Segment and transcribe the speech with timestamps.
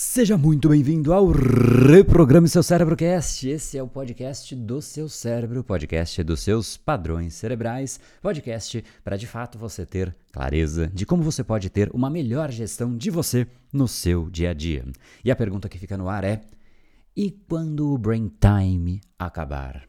[0.00, 3.48] Seja muito bem-vindo ao Reprograme Seu Cérebrocast.
[3.48, 9.26] Esse é o podcast do seu cérebro, podcast dos seus padrões cerebrais, podcast para de
[9.26, 13.88] fato você ter clareza de como você pode ter uma melhor gestão de você no
[13.88, 14.84] seu dia a dia.
[15.24, 16.42] E a pergunta que fica no ar é:
[17.16, 19.82] e quando o Brain Time acabar?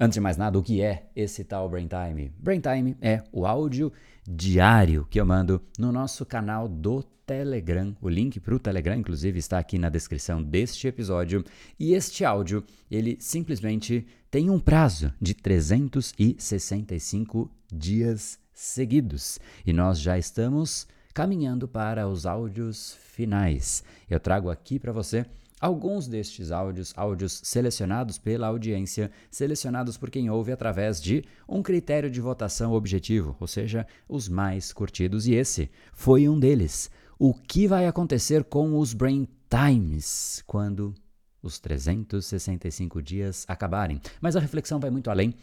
[0.00, 2.32] Antes de mais nada, o que é esse tal Brain Time?
[2.38, 3.92] Brain Time é o áudio
[4.24, 7.96] diário que eu mando no nosso canal do Telegram.
[8.00, 11.44] O link para o Telegram, inclusive, está aqui na descrição deste episódio.
[11.80, 19.40] E este áudio, ele simplesmente tem um prazo de 365 dias seguidos.
[19.66, 23.82] E nós já estamos caminhando para os áudios finais.
[24.08, 25.26] Eu trago aqui para você
[25.60, 32.10] Alguns destes áudios, áudios selecionados pela audiência, selecionados por quem ouve através de um critério
[32.10, 37.66] de votação objetivo, ou seja, os mais curtidos, e esse foi um deles o que
[37.66, 40.94] vai acontecer com os Brain Times quando
[41.42, 44.00] os 365 dias acabarem.
[44.20, 45.34] Mas a reflexão vai muito além.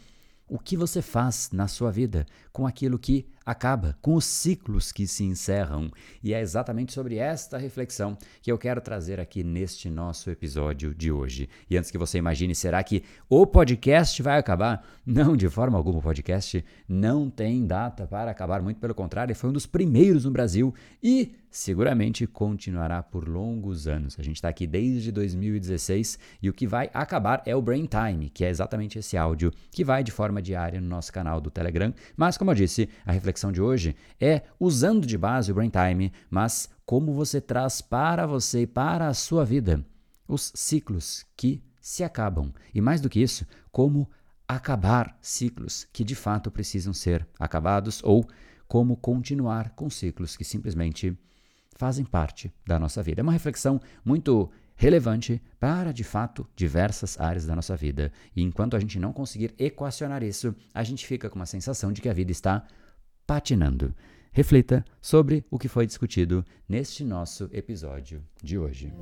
[0.48, 5.06] O que você faz na sua vida com aquilo que acaba, com os ciclos que
[5.06, 5.88] se encerram.
[6.22, 11.12] E é exatamente sobre esta reflexão que eu quero trazer aqui neste nosso episódio de
[11.12, 11.48] hoje.
[11.70, 14.84] E antes que você imagine, será que o podcast vai acabar?
[15.06, 19.50] Não, de forma alguma, o podcast não tem data para acabar, muito pelo contrário, foi
[19.50, 24.16] um dos primeiros no Brasil e seguramente continuará por longos anos.
[24.18, 28.28] A gente está aqui desde 2016 e o que vai acabar é o Brain Time,
[28.28, 31.94] que é exatamente esse áudio que vai de forma diária no nosso canal do Telegram.
[32.16, 35.70] Mas, como eu disse, a reflexão reflexão de hoje é usando de base o Brain
[35.70, 39.84] Time, mas como você traz para você e para a sua vida
[40.26, 42.52] os ciclos que se acabam.
[42.74, 44.08] E mais do que isso, como
[44.48, 48.26] acabar ciclos que de fato precisam ser acabados ou
[48.66, 51.16] como continuar com ciclos que simplesmente
[51.76, 53.20] fazem parte da nossa vida.
[53.20, 58.12] É uma reflexão muito relevante para, de fato, diversas áreas da nossa vida.
[58.34, 62.00] E enquanto a gente não conseguir equacionar isso, a gente fica com uma sensação de
[62.00, 62.66] que a vida está
[63.26, 63.94] patinando.
[64.32, 68.92] Reflita sobre o que foi discutido neste nosso episódio de hoje.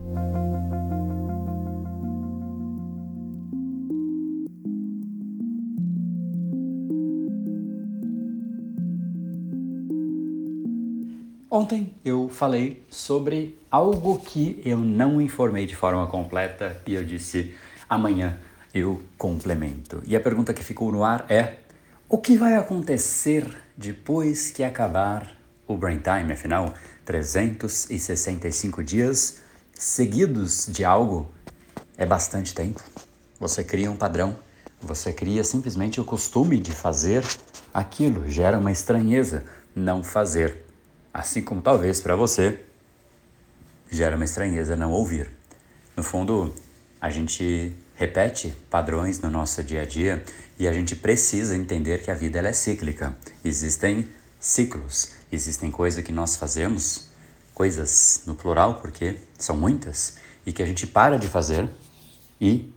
[11.51, 17.55] Ontem eu falei sobre algo que eu não informei de forma completa e eu disse
[17.89, 18.39] amanhã
[18.75, 20.03] eu complemento.
[20.05, 21.59] E a pergunta que ficou no ar é:
[22.15, 23.45] o que vai acontecer
[23.77, 25.37] depois que acabar
[25.67, 26.33] o Brain Time?
[26.33, 26.73] Afinal,
[27.05, 29.39] 365 dias
[29.73, 31.29] seguidos de algo
[31.99, 32.81] é bastante tempo.
[33.41, 34.39] Você cria um padrão,
[34.81, 37.25] você cria simplesmente o costume de fazer
[37.75, 39.45] aquilo, gera uma estranheza
[39.75, 40.65] não fazer.
[41.13, 42.61] Assim como talvez para você
[43.91, 45.33] gera uma estranheza não ouvir.
[45.97, 46.55] No fundo,
[47.01, 50.25] a gente repete padrões no nosso dia a dia
[50.59, 53.17] e a gente precisa entender que a vida ela é cíclica.
[53.45, 57.09] Existem ciclos, existem coisas que nós fazemos,
[57.53, 61.69] coisas no plural, porque são muitas, e que a gente para de fazer
[62.41, 62.73] e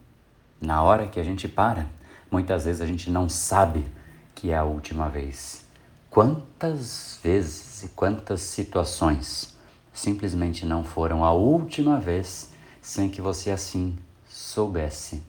[0.62, 1.88] na hora que a gente para,
[2.32, 3.86] muitas vezes a gente não sabe
[4.34, 5.66] que é a última vez.
[6.10, 9.56] Quantas vezes e quantas situações
[9.94, 12.50] simplesmente não foram a última vez
[12.82, 13.98] sem que você assim
[14.38, 15.24] soubesse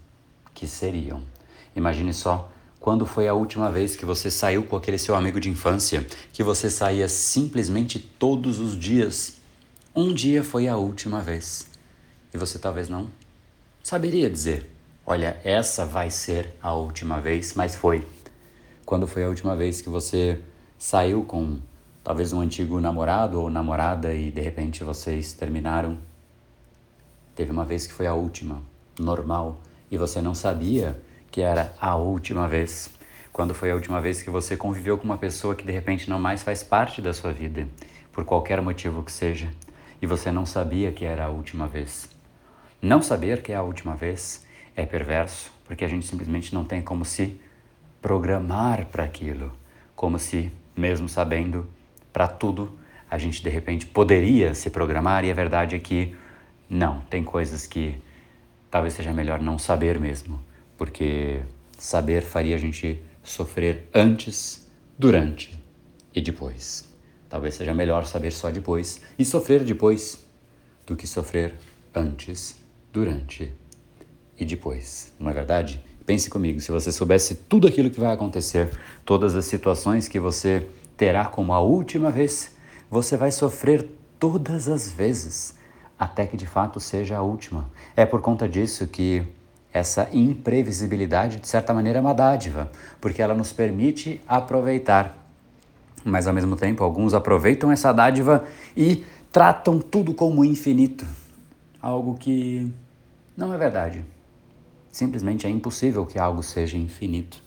[0.52, 1.22] que seriam.
[1.74, 5.48] Imagine só quando foi a última vez que você saiu com aquele seu amigo de
[5.48, 9.38] infância, que você saía simplesmente todos os dias.
[9.94, 11.68] Um dia foi a última vez.
[12.32, 13.10] E você talvez não
[13.82, 14.70] saberia dizer:
[15.06, 18.06] olha, essa vai ser a última vez, mas foi.
[18.84, 20.40] Quando foi a última vez que você
[20.78, 21.58] saiu com
[22.04, 25.98] talvez um antigo namorado ou namorada e de repente vocês terminaram?
[27.34, 28.62] Teve uma vez que foi a última,
[28.98, 29.60] normal,
[29.90, 31.00] e você não sabia
[31.30, 32.90] que era a última vez.
[33.32, 36.18] Quando foi a última vez que você conviveu com uma pessoa que de repente não
[36.18, 37.68] mais faz parte da sua vida,
[38.12, 39.48] por qualquer motivo que seja,
[40.02, 42.08] e você não sabia que era a última vez.
[42.80, 44.44] Não saber que é a última vez
[44.74, 47.40] é perverso, porque a gente simplesmente não tem como se
[48.00, 49.52] programar para aquilo,
[49.94, 51.68] como se, mesmo sabendo
[52.12, 52.78] para tudo,
[53.10, 56.14] a gente de repente poderia se programar, e a verdade é que
[56.68, 58.00] não, tem coisas que
[58.70, 60.48] talvez seja melhor não saber mesmo
[60.78, 61.40] porque
[61.76, 64.66] saber faria a gente sofrer antes,
[64.96, 65.62] durante
[66.14, 66.88] e depois.
[67.28, 70.24] Talvez seja melhor saber só depois e sofrer depois
[70.86, 71.54] do que sofrer
[71.94, 72.56] antes,
[72.90, 73.52] durante
[74.38, 75.12] e depois.
[75.18, 75.84] Não é verdade?
[76.06, 78.70] Pense comigo, se você soubesse tudo aquilo que vai acontecer,
[79.04, 80.66] todas as situações que você
[80.96, 82.56] terá como a última vez,
[82.88, 85.54] você vai sofrer todas as vezes
[85.98, 87.68] até que de fato seja a última.
[87.96, 89.26] É por conta disso que
[89.72, 95.16] essa imprevisibilidade, de certa maneira, é uma dádiva, porque ela nos permite aproveitar.
[96.04, 98.44] Mas, ao mesmo tempo, alguns aproveitam essa dádiva
[98.76, 101.06] e tratam tudo como infinito,
[101.82, 102.72] algo que
[103.36, 104.04] não é verdade.
[104.90, 107.42] Simplesmente é impossível que algo seja infinito.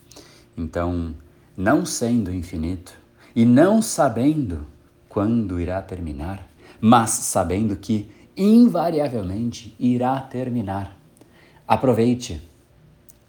[0.56, 1.16] Então,
[1.58, 2.94] não sendo infinito
[3.36, 4.66] e não sabendo
[5.10, 6.48] quando irá terminar,
[6.80, 8.10] mas sabendo que
[8.42, 10.98] invariavelmente irá terminar,
[11.68, 12.42] aproveite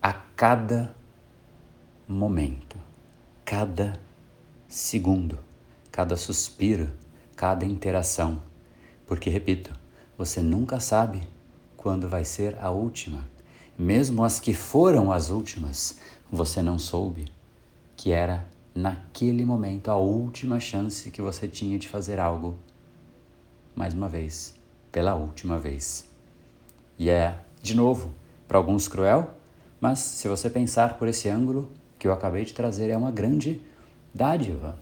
[0.01, 0.97] a cada
[2.09, 2.79] momento,
[3.45, 4.01] cada
[4.67, 5.39] segundo,
[5.91, 6.91] cada suspiro,
[7.37, 8.41] cada interação,
[9.07, 9.79] porque, repito,
[10.17, 11.21] você nunca sabe
[11.77, 13.29] quando vai ser a última.
[13.77, 15.99] Mesmo as que foram as últimas,
[16.31, 17.31] você não soube
[17.97, 22.57] que era naquele momento a última chance que você tinha de fazer algo.
[23.75, 24.62] Mais uma vez,
[24.93, 26.09] pela última vez.
[26.99, 28.15] E é, de novo,
[28.47, 29.31] para alguns cruel,
[29.81, 33.61] mas se você pensar por esse ângulo que eu acabei de trazer, é uma grande
[34.15, 34.79] dádiva.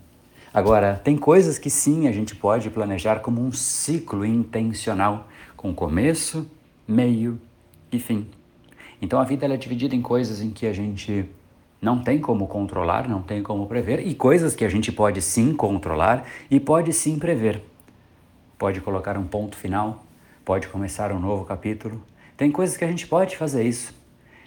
[0.52, 6.50] Agora, tem coisas que sim a gente pode planejar como um ciclo intencional, com começo,
[6.86, 7.40] meio
[7.92, 8.26] e fim.
[9.00, 11.24] Então a vida é dividida em coisas em que a gente
[11.80, 15.54] não tem como controlar, não tem como prever, e coisas que a gente pode sim
[15.54, 17.62] controlar e pode sim prever.
[18.60, 20.04] Pode colocar um ponto final,
[20.44, 22.04] pode começar um novo capítulo.
[22.36, 23.94] Tem coisas que a gente pode fazer isso.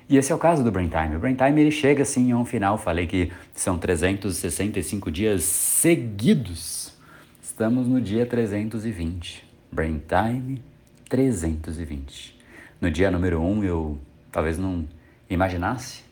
[0.08, 1.16] E esse é o caso do Brain Time.
[1.16, 2.78] O Brain Time ele chega assim a um final.
[2.78, 6.94] Falei que são 365 dias seguidos.
[7.42, 9.44] Estamos no dia 320.
[9.72, 10.62] Brain Time
[11.10, 12.40] 320.
[12.80, 13.98] No dia número 1 um, eu
[14.32, 14.88] talvez não
[15.28, 16.04] imaginasse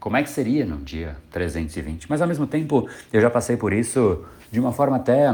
[0.00, 2.08] como é que seria no dia 320.
[2.08, 5.26] Mas ao mesmo tempo, eu já passei por isso de uma forma até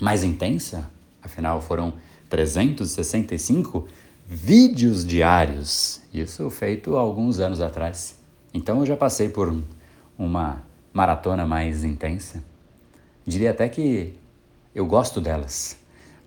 [0.00, 0.94] mais intensa.
[1.26, 1.94] Afinal, foram
[2.28, 3.86] 365
[4.26, 6.00] vídeos diários.
[6.12, 8.16] Isso feito alguns anos atrás.
[8.54, 9.62] Então eu já passei por
[10.16, 10.62] uma
[10.92, 12.42] maratona mais intensa.
[13.26, 14.14] Diria até que
[14.74, 15.76] eu gosto delas.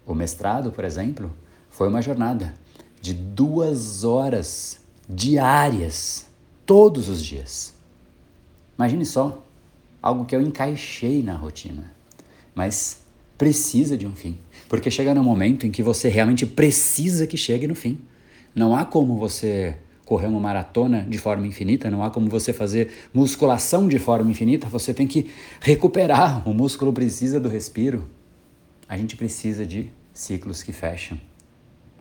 [0.06, 1.32] O mestrado, por exemplo,
[1.70, 2.54] foi uma jornada
[3.02, 6.28] de duas horas diárias
[6.66, 7.74] todos os dias.
[8.78, 9.44] Imagine só,
[10.02, 11.92] algo que eu encaixei na rotina,
[12.54, 13.02] mas
[13.38, 14.38] precisa de um fim,
[14.70, 18.00] porque chega no momento em que você realmente precisa que chegue no fim.
[18.54, 19.76] Não há como você
[20.06, 24.68] correr uma maratona de forma infinita, não há como você fazer musculação de forma infinita,
[24.68, 26.48] você tem que recuperar.
[26.48, 28.08] O músculo precisa do respiro.
[28.88, 31.20] A gente precisa de ciclos que fecham.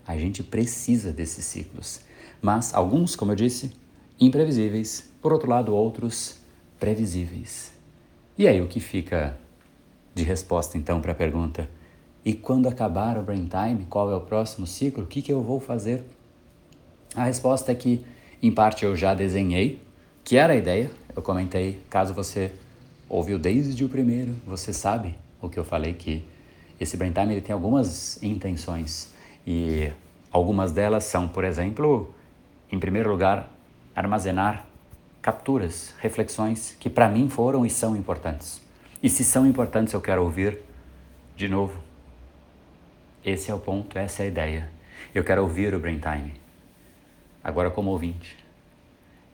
[0.06, 2.00] A gente precisa desses ciclos.
[2.40, 3.72] Mas alguns, como eu disse,
[4.20, 6.38] imprevisíveis, por outro lado, outros
[6.78, 7.72] previsíveis.
[8.36, 9.38] E aí, o que fica
[10.14, 11.68] de resposta então para a pergunta:
[12.24, 15.04] e quando acabar o brain time, qual é o próximo ciclo?
[15.04, 16.04] O que, que eu vou fazer?
[17.14, 18.04] A resposta é que,
[18.42, 19.80] em parte, eu já desenhei,
[20.24, 22.52] que era a ideia, eu comentei, caso você
[23.08, 26.22] ouviu desde o primeiro, você sabe o que eu falei, que
[26.78, 29.12] esse brain time ele tem algumas intenções
[29.46, 29.90] e
[30.30, 32.14] algumas delas são, por exemplo,
[32.70, 33.50] em primeiro lugar,
[33.96, 34.66] armazenar
[35.22, 38.60] capturas, reflexões que para mim foram e são importantes.
[39.02, 40.58] E se são importantes, eu quero ouvir
[41.36, 41.87] de novo.
[43.28, 44.70] Esse é o ponto, essa é a ideia.
[45.14, 46.32] Eu quero ouvir o Brain Time.
[47.44, 48.36] Agora, como ouvinte.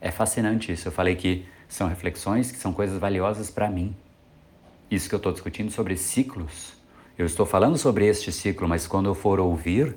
[0.01, 0.89] É fascinante isso.
[0.89, 3.95] Eu falei que são reflexões que são coisas valiosas para mim.
[4.91, 6.75] Isso que eu estou discutindo sobre ciclos.
[7.17, 9.95] Eu estou falando sobre este ciclo, mas quando eu for ouvir,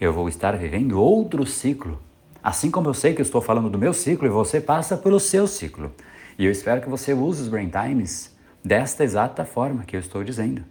[0.00, 2.00] eu vou estar vivendo outro ciclo
[2.46, 5.18] Assim como eu sei que eu estou falando do meu ciclo e você passa pelo
[5.18, 5.92] seu ciclo.
[6.38, 8.32] E eu espero que você use os Brain Times
[8.64, 10.64] desta exata forma que eu estou dizendo,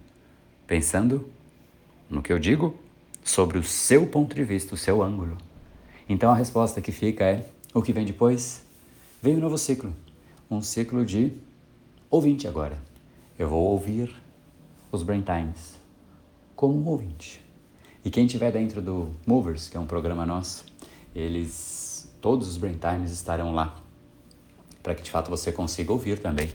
[0.65, 1.29] pensando
[2.09, 2.77] no que eu digo
[3.23, 5.37] sobre o seu ponto de vista, o seu ângulo.
[6.07, 8.63] Então a resposta que fica é: o que vem depois?
[9.21, 9.93] Vem um novo ciclo,
[10.49, 11.33] um ciclo de
[12.09, 12.77] ouvinte agora.
[13.37, 14.15] Eu vou ouvir
[14.91, 15.75] os Brain Times
[16.55, 17.43] como um ouvinte.
[18.03, 20.65] E quem estiver dentro do Movers, que é um programa nosso,
[21.13, 23.75] eles, todos os Brain Times estarão lá,
[24.83, 26.51] para que de fato você consiga ouvir também.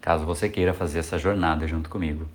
[0.00, 2.28] Caso você queira fazer essa jornada junto comigo,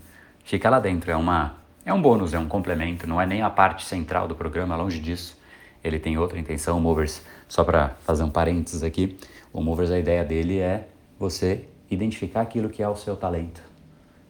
[0.44, 3.50] fica lá dentro, é uma é um bônus, é um complemento, não é nem a
[3.50, 5.36] parte central do programa, longe disso.
[5.84, 9.18] Ele tem outra intenção, o Movers, só para fazer um parênteses aqui,
[9.52, 13.62] o Movers, a ideia dele é você identificar aquilo que é o seu talento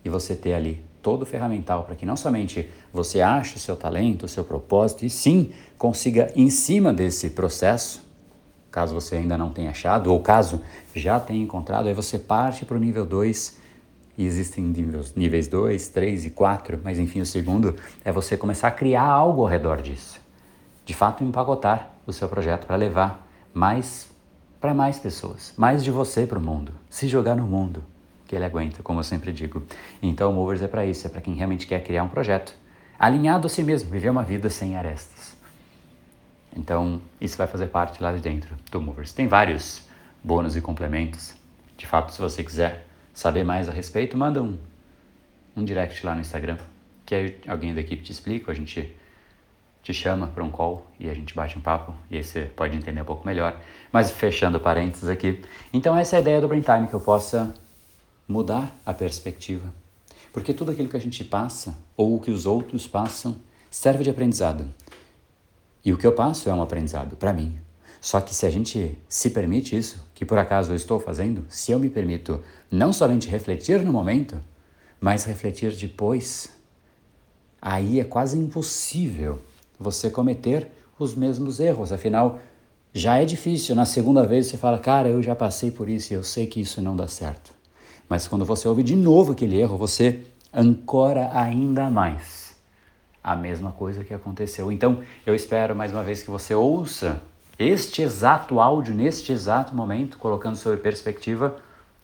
[0.04, 3.76] e você ter ali todo o ferramental para que não somente você ache o seu
[3.76, 8.02] talento, o seu propósito, e sim consiga, em cima desse processo,
[8.72, 10.62] caso você ainda não tenha achado, ou caso
[10.96, 13.60] já tenha encontrado, aí você parte para o nível 2
[14.22, 17.76] e existem níveis, níveis 2, 3 e 4, mas enfim, o segundo
[18.06, 20.22] é você começar a criar algo ao redor disso.
[20.86, 24.10] De fato, empacotar o seu projeto para levar mais
[24.60, 27.84] para mais pessoas, mais de você para o mundo, se jogar no mundo
[28.28, 29.64] que ele aguenta, como eu sempre digo.
[30.04, 32.56] Então, o Movers é para isso, é para quem realmente quer criar um projeto
[33.00, 35.36] alinhado a si mesmo, viver uma vida sem arestas.
[36.56, 39.14] Então, isso vai fazer parte lá de dentro do Movers.
[39.14, 39.82] Tem vários
[40.24, 41.34] bônus e complementos.
[41.76, 42.86] De fato, se você quiser
[43.22, 44.58] saber mais a respeito, manda um,
[45.56, 46.58] um direct lá no Instagram,
[47.06, 48.96] que aí alguém da equipe te explica, a gente
[49.84, 52.76] te chama para um call e a gente bate um papo e aí você pode
[52.76, 53.60] entender um pouco melhor.
[53.92, 55.40] Mas fechando parênteses aqui,
[55.72, 57.54] então essa é a ideia do Brain Time, que eu possa
[58.28, 59.72] mudar a perspectiva.
[60.34, 63.36] Porque tudo aquilo que a gente passa, ou o que os outros passam,
[63.70, 64.66] serve de aprendizado.
[65.86, 67.60] E o que eu passo é um aprendizado para mim.
[68.02, 71.72] Só que se a gente se permite isso, que por acaso eu estou fazendo, se
[71.72, 74.42] eu me permito não somente refletir no momento,
[75.00, 76.50] mas refletir depois,
[77.62, 79.40] aí é quase impossível
[79.80, 81.92] você cometer os mesmos erros.
[81.92, 82.40] Afinal,
[82.92, 83.76] já é difícil.
[83.76, 86.60] Na segunda vez você fala, cara, eu já passei por isso e eu sei que
[86.60, 87.54] isso não dá certo.
[88.10, 92.56] Mas quando você ouve de novo aquele erro, você ancora ainda mais
[93.24, 94.72] a mesma coisa que aconteceu.
[94.72, 97.22] Então, eu espero mais uma vez que você ouça
[97.62, 101.58] este exato áudio neste exato momento, colocando sobre perspectiva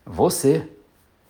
[0.05, 0.67] você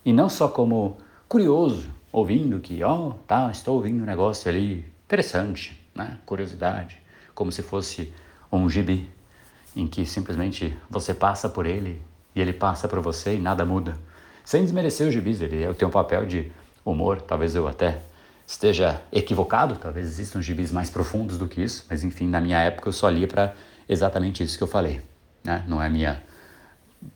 [0.05, 4.85] e não só como curioso, ouvindo que, ó, oh, tá, estou ouvindo um negócio ali
[5.05, 6.17] interessante, né?
[6.25, 6.97] Curiosidade,
[7.33, 8.13] como se fosse
[8.51, 9.09] um gibi
[9.75, 12.01] em que simplesmente você passa por ele
[12.35, 13.97] e ele passa por você e nada muda.
[14.43, 16.51] Sem desmerecer os gibis, ele tem um papel de
[16.85, 18.01] humor, talvez eu até
[18.45, 22.87] esteja equivocado, talvez existam gibis mais profundos do que isso, mas enfim, na minha época
[22.87, 23.53] eu só lia para
[23.87, 25.01] exatamente isso que eu falei,
[25.43, 25.63] né?
[25.67, 26.23] Não é minha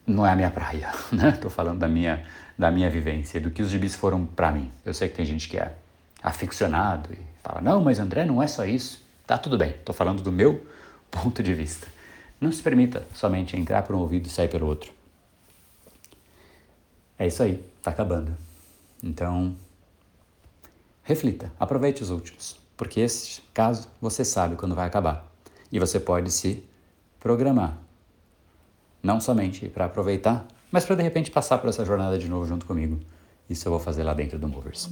[0.06, 1.32] não é a minha praia, né?
[1.32, 2.26] Tô falando da minha
[2.58, 4.72] da minha vivência, do que os gibis foram para mim.
[4.86, 5.76] Eu sei que tem gente que é
[6.22, 9.04] aficionado e fala: "Não, mas André, não é só isso".
[9.26, 9.74] Tá tudo bem.
[9.86, 10.66] Tô falando do meu
[11.10, 11.88] ponto de vista.
[12.40, 14.92] Não se permita somente entrar por um ouvido e sair pelo outro.
[17.18, 18.36] É isso aí, tá acabando.
[19.04, 19.56] Então,
[21.04, 25.31] reflita, aproveite os últimos, porque esse caso você sabe quando vai acabar
[25.72, 26.64] e você pode se
[27.20, 27.78] programar,
[29.02, 32.66] não somente para aproveitar, mas para de repente passar por essa jornada de novo junto
[32.66, 33.00] comigo.
[33.50, 34.90] Isso eu vou fazer lá dentro do Movers.